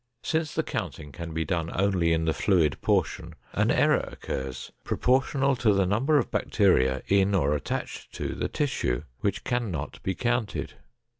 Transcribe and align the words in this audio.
Since 0.23 0.55
the 0.55 0.63
counting 0.63 1.11
can 1.11 1.31
be 1.31 1.45
done 1.45 1.69
only 1.75 2.11
in 2.11 2.25
the 2.25 2.33
fluid 2.33 2.81
portion, 2.81 3.35
an 3.53 3.69
error 3.69 4.07
occurs 4.11 4.71
proportional 4.83 5.55
to 5.57 5.73
the 5.73 5.85
number 5.85 6.17
of 6.17 6.31
bacteria 6.31 7.03
in 7.07 7.35
or 7.35 7.53
attached 7.53 8.11
to 8.13 8.33
the 8.33 8.47
tissue 8.49 9.03
which 9.19 9.43
cannot 9.43 10.01
be 10.01 10.15
counted. 10.15 10.73